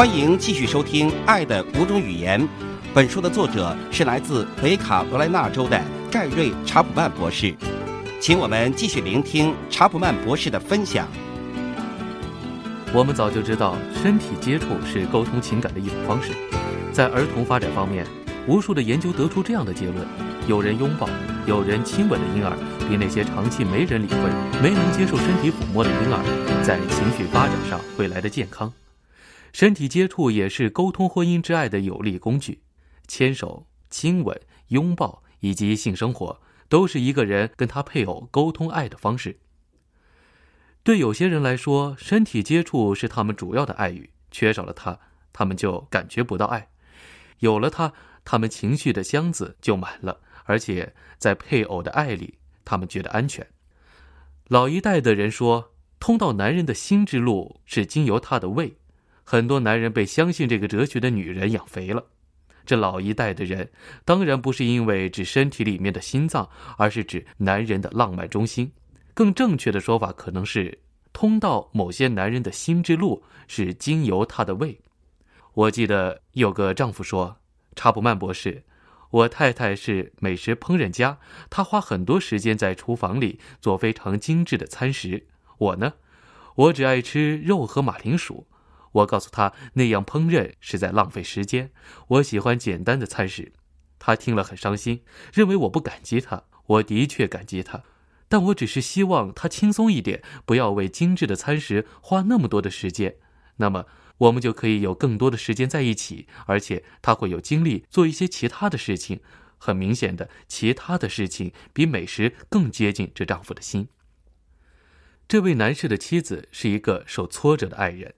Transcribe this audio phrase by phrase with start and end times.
[0.00, 2.40] 欢迎继续收听《爱的五种语言》。
[2.94, 5.78] 本书的作者是来自北卡罗来纳州的
[6.10, 7.54] 盖瑞·查普曼博士，
[8.18, 11.06] 请我们继续聆听查普曼博士的分享。
[12.94, 16.32] 我们早就知道，身体接触是沟通情感的一种方式。
[16.90, 18.06] 在儿童发展方面，
[18.48, 19.96] 无数的研究得出这样的结论：
[20.46, 21.06] 有人拥抱、
[21.44, 22.56] 有人亲吻的婴儿，
[22.88, 24.16] 比那些长期没人理会、
[24.62, 28.72] 没能接受身体抚摸的婴儿，在情绪发展上会来得健康。
[29.52, 32.62] 身体接触也是沟通婚姻之爱的有力工具，
[33.08, 39.40] 牵手、亲吻、拥抱以及性生活，都是一个人跟他配偶沟通爱的方式。
[40.82, 44.98] 对有些人来说，身体接触是他们主要的爱语，缺少了它，
[45.32, 46.68] 他们就感觉不到爱；
[47.40, 47.92] 有了它，
[48.24, 53.46] 他们情绪的箱子就满了，而且在配偶的爱里，他们觉得安全。
[54.48, 58.78] 老一代的人说，通到男人的心之路是经由他的胃。
[59.30, 62.06] 很多男人被相信这个哲学的女人养肥了。
[62.66, 63.70] 这老一代的人
[64.04, 68.72] 当然不是因为指身体里面的心脏，而是指男人的浪漫中心。
[69.14, 70.80] 更正确的说法可能是，
[71.12, 74.80] 通到某些男人的心之路是经由他的胃。
[75.54, 77.36] 我记得有个丈夫说
[77.76, 78.64] ：“查普曼博士，
[79.10, 85.28] 我太太是美食烹饪家，她花很多时间在厨房里做非常精致的餐食。
[85.58, 85.92] 我呢，
[86.56, 88.48] 我只爱吃肉和马铃薯。”
[88.92, 91.70] 我告诉他那样烹饪是在浪费时间。
[92.08, 93.52] 我喜欢简单的餐食。
[93.98, 95.02] 他听了很伤心，
[95.32, 96.44] 认为我不感激他。
[96.66, 97.82] 我的确感激他，
[98.28, 103.16] 但我只是希望他轻松一点，不要为精致的餐食花那么多的时间。
[103.56, 103.86] 那么
[104.18, 109.20] 我们就可以有更多的时间在一起，而且他会有精力做一些其他的事情。
[109.58, 113.88] 很明显的，其他的事情比美食更接近这丈夫的心。
[115.28, 118.14] 这位男士的妻子是一个受挫折的爱人。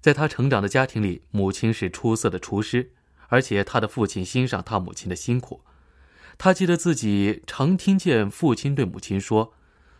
[0.00, 2.92] 在他成长的家庭里，母亲是出色的厨师，
[3.28, 5.62] 而且他的父亲欣赏他母亲的辛苦。
[6.36, 9.54] 他记得自己常听见父亲对母亲说：“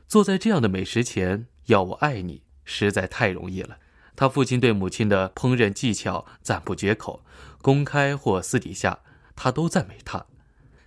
[0.07, 3.79] 坐在这样的美食前，要我爱你，实在太容易了。”
[4.15, 7.25] 他父亲对母亲的烹饪技巧赞不绝口，
[7.61, 9.01] 公开或私底下，
[9.35, 10.27] 他都赞美她。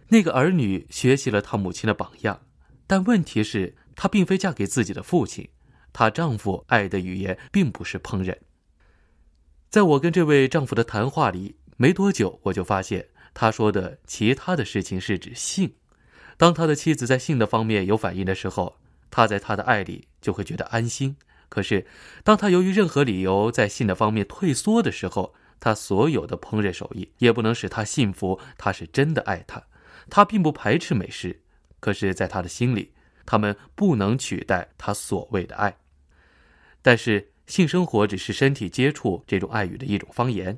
[0.09, 2.41] 那个儿女学习了他母亲的榜样，
[2.87, 5.49] 但问题是，她并非嫁给自己的父亲。
[5.93, 8.37] 她丈夫爱的语言并不是烹饪。
[9.71, 15.75] 在我跟这位丈夫的谈话里，没多久我就发现，他说的其他的事情是指性。
[16.35, 18.75] 当他的妻子在性的方面有反应的时候，
[19.09, 21.15] 他在他的爱里就会觉得安心。
[21.47, 21.87] 可是，
[22.21, 29.63] 当他由于任何理由在性的方面退缩的时候，他所有的烹饪手艺也不能使他信服他是真的爱他。
[30.09, 31.39] 他并不排斥美食，
[31.79, 32.91] 可是，在他的心里，
[33.25, 35.77] 他们不能取代他所谓的爱。
[36.81, 37.30] 但是。
[37.47, 40.57] 性生活只是身体接触这种爱语的一种方言，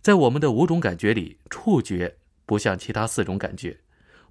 [0.00, 3.78] 在我们的五种感觉里，触觉不像其他四种感觉，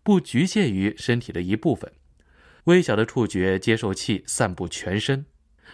[0.03, 1.91] 不局限于身体的一部分。
[2.66, 5.25] 微小的触觉接受器散布全身，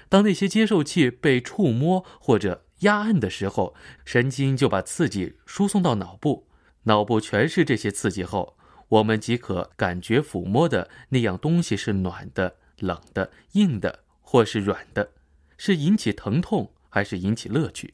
[0.07, 6.47] 当那些接受器被触摸或者压按的时候，神经就把刺激输送到脑部，
[6.83, 8.57] 脑部全是这些刺激后，
[8.89, 15.11] 我们即可感觉抚摸的那样东西是暖的、冷的、硬的或是软的。
[15.57, 17.93] 是引起疼痛还是引起乐趣？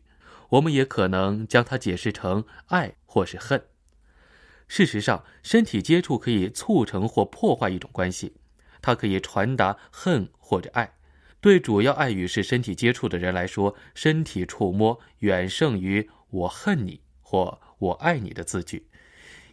[0.50, 3.64] 我们也可能将它解释成爱或是恨。
[4.68, 8.34] 事实上，身体接触可以促成或破坏一种关系，
[8.82, 10.94] 它可以传达恨或者爱。
[11.42, 18.88] 对主要爱与是身体接触的人来说，身体触摸远胜于“我恨你”或“我爱你”的字句。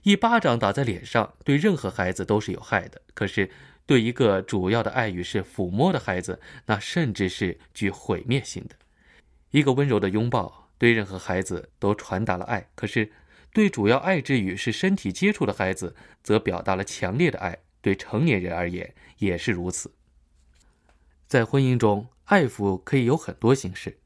[0.02, 3.02] 一巴掌打在脸上，对任何孩子都是有害的。
[3.12, 3.50] 可是，
[3.90, 8.76] 对一个主要的爱语是抚摸的孩子，那甚至是具毁灭性的。
[9.50, 13.10] 一个温柔的拥抱对任何孩子都传达了爱，可是
[13.52, 17.58] 对主要爱之语是身体接触的孩子，则表达了强烈的爱。
[17.80, 19.92] 对成年人而言也是如此。
[21.26, 23.98] 在婚姻中，爱抚可以有很多形式，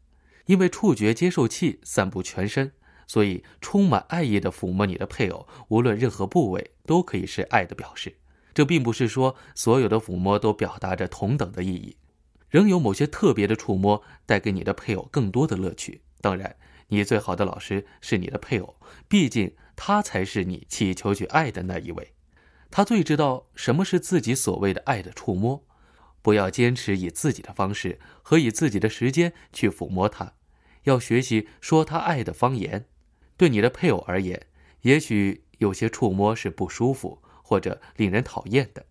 [0.46, 2.72] 因为触觉接受器散布全身，
[3.06, 8.16] 所以充满爱意的抚摸你的配偶，无论任何部位，都可以是爱的表示。
[8.54, 11.96] 这并不是说所有的抚摸都表达着同等的意义，
[12.48, 16.02] 仍有某些特别的触摸带给你的配偶更多的乐趣。
[16.20, 16.56] 当然，
[16.88, 18.76] 你最好的老师是你的配偶，
[19.08, 22.14] 毕竟他才是你祈求去爱的那一位，
[22.70, 25.64] 他最知道什么是自己所谓的爱的触摸。
[26.22, 30.32] 不要坚持以自己的方式和以自己的时间去抚摸他，
[30.84, 32.86] 要学习说他爱的方言。
[33.36, 34.46] 对你的配偶而言，
[34.82, 37.20] 也许有些触摸是不舒服。
[37.54, 38.84] 或者令人讨厌的，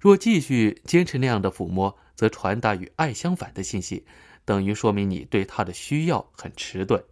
[0.00, 4.06] 若继续坚持那样的抚摸，则传达与爱相反的信息，
[4.46, 7.04] 等于说明你对他的需要很迟钝，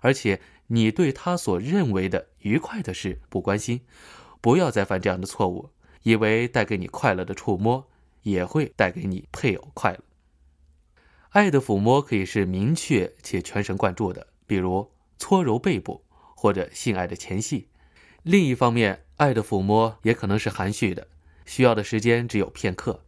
[0.00, 3.82] 而且你对他所认为的愉快的事不关心，
[4.40, 5.68] 不要再犯这样的错误，
[6.04, 7.86] 以为带给你快乐的触摸
[8.22, 10.00] 也会带给你配偶快乐。
[11.32, 16.02] 爱的抚摸可以是明确且全神贯注的，比如搓揉背部
[16.34, 17.68] 或者性爱的前戏；
[18.22, 21.06] 另一方面，爱的抚摸也可能是含蓄的，
[21.44, 23.02] 需要的时间只有片刻，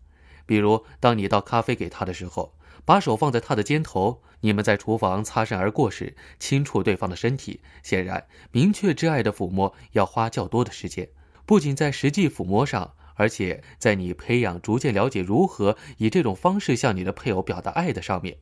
[0.44, 2.55] 比如当你倒咖啡给他的时候。
[2.85, 7.61] 把手放在他的肩头，你们在厨房擦身而过时，轻触对方的身体。
[7.85, 11.09] 显然，明确挚爱的抚摸要花较多的时间，
[11.47, 18.38] 不仅在实际抚摸上，而且在你培养、逐渐了解如何以这种方式向你的配偶表达爱的上面。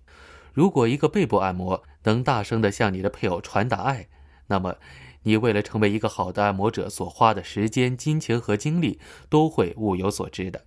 [0.55, 4.08] 如果一个背部按摩能大声地向你的配偶传达爱，
[4.46, 4.76] 那么
[5.22, 10.64] 你为了成为一个好的按摩者所花的时间、金钱和精力都会物有所值的。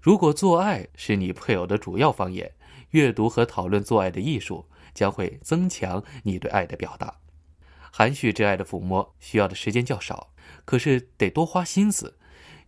[0.00, 2.52] 如果做爱是你配偶的主要方言，
[2.90, 7.16] 阅读和讨论做爱的艺术将会增强你对爱的表达。
[7.90, 10.32] 含蓄之爱的抚摸需要的时间较少，
[10.64, 12.16] 可是得多花心思。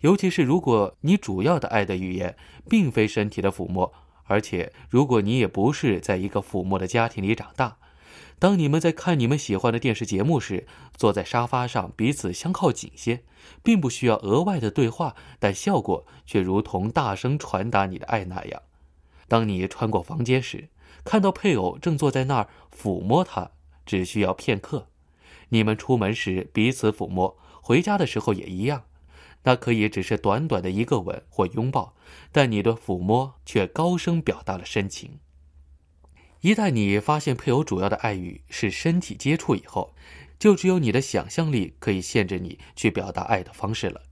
[0.00, 2.36] 尤其是如果你主要的爱的语言
[2.68, 3.92] 并非身体的抚摸，
[4.24, 7.78] 而且如果你也不是在一个抚摸的家庭里长大，
[8.38, 10.66] 当你们在看你们喜欢的电视节目时，
[10.96, 13.22] 坐在沙发上彼此相靠紧些，
[13.62, 18.62] 并不需要额外的对话，但效果却如同大声传达你的爱那样。
[19.28, 20.68] 当你穿过房间时，
[21.04, 23.52] 看到配偶正坐在那儿抚摸他，
[23.86, 24.88] 只需要片刻。
[25.50, 28.84] 你们出门时彼此抚摸，回家的时候也一样。
[29.44, 31.94] 那可以只是短短的一个吻或拥抱，
[32.32, 35.18] 但你的抚摸却高声表达了深情。
[36.44, 39.94] 一旦你发现配偶主要的爱语是身体接触以后，
[40.38, 44.02] 就只有你的想象力可以限制你去表达爱的方式了。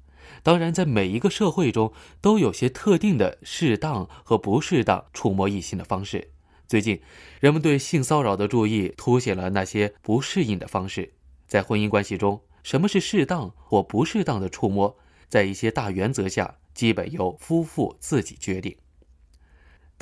[0.42, 1.92] 当然，在每一个社会中，
[2.22, 6.30] 都有些特定的适当和不适当触摸异性的方式。
[6.66, 7.02] 最近，
[7.38, 11.12] 人们对性骚扰的注意凸显了那些不适应的方式。
[11.46, 14.96] 在婚姻关系中，什么是适当或不适当的触摸，
[15.28, 18.74] 在一些大原则下，基本由夫妇自己决定。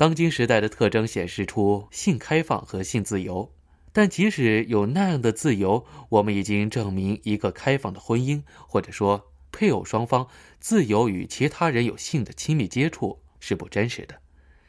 [0.01, 3.53] 当今时代的特征显示出性开放和性自由，
[3.93, 9.27] 但即使有那样的自由，我们已经证明一个开放的婚姻，或者说。
[9.51, 10.27] 配偶双方
[10.59, 14.15] 自由与其他人有性的亲密接触是不真实的。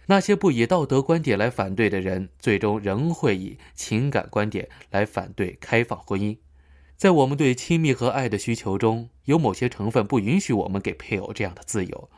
[0.04, 6.36] 那些不以道德观点来反对的人，最终仍会以情感观点来反对开放婚姻。
[6.98, 12.10] 在我们对亲密和爱的需求中，有某些成分不允许我们给配偶这样的自由。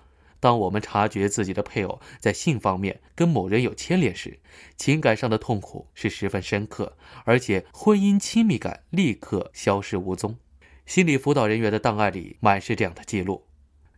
[0.45, 4.41] 当我们察觉自己的配偶在性方面跟某人有牵连时，
[4.77, 10.37] 情感上的痛苦是十分深刻，而且婚姻亲密感立刻消失无踪。
[10.85, 13.47] 心理辅导人员的档案里满是这样的记录：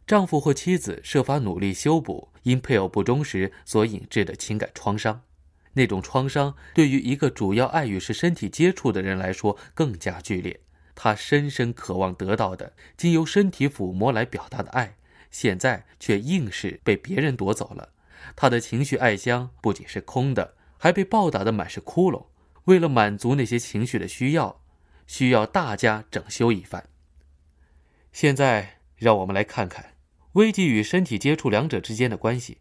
[0.07, 5.23] 丈夫或妻子设法努力修补因配偶不忠时所引致的情感创伤。
[5.73, 10.61] 那种创伤对于一个主要爱与是身体接触的人来说更加剧烈。
[10.95, 14.97] 他深深渴望得到的经由身体抚摸来表达的爱，
[15.31, 17.91] 现在却硬是被别人夺走了。
[18.35, 22.27] 他的情绪爱箱不仅是空的，还被暴打的满是窟窿。
[22.65, 24.63] 为了满足那些情绪的需要。
[25.09, 26.89] 需要大家整修一番。
[28.13, 29.95] 现在，让我们来看看
[30.33, 32.59] 危机与身体接触两者之间的关系。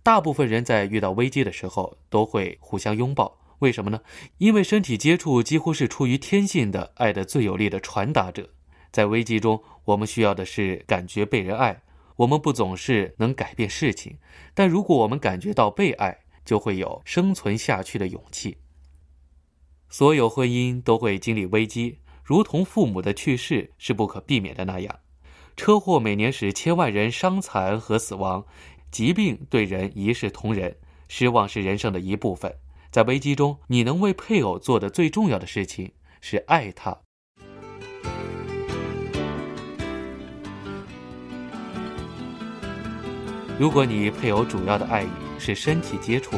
[0.00, 4.02] 大部分人在遇到危机的时候都会互相拥抱，为什么呢？
[4.38, 8.50] 因为身体接触几乎是出于天性的爱的最有力的传达者。
[8.92, 11.82] 在危机中，我们需要的是感觉被人爱。
[12.20, 14.18] 我们不总是能改变事情，
[14.52, 18.58] 但如果我们感觉到被爱，就会有生存下去的勇气。
[19.88, 24.98] 所有婚姻都会经历危机，如同父母的去世是不可避免的那样。
[25.56, 28.44] 车祸每年使千万人伤残和死亡，
[28.90, 30.76] 疾病对人一视同仁，
[31.08, 32.54] 失望是人生的一部分。
[32.90, 37.00] 在危机中，你能为配偶做的最重要的事情是爱他。
[43.60, 46.34] 如果你配偶主要的爱语是身体接触，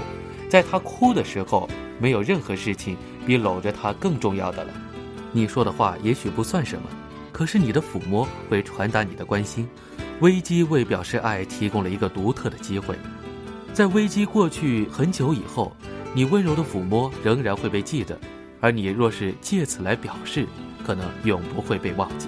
[0.49, 2.97] 在他哭的时候，没有任何事情。
[3.25, 4.73] 比搂着他更重要的了。
[5.31, 6.89] 你说的话也许不算什么，
[7.31, 9.69] 可是你的抚摸会传达你的关心。
[10.19, 12.97] 危机为表示爱提供了一个独特的机会。
[13.73, 15.73] 在危机过去很久以后，
[16.13, 18.19] 你温柔的抚摸仍然会被记得，
[18.61, 20.45] 而你若是借此来表示，
[20.85, 22.27] 可能永不会被忘记。